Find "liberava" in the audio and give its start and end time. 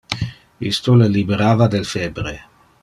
1.17-1.71